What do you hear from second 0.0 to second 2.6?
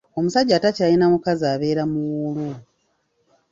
Omusajja atakyalina mukazi abeera muwuulu.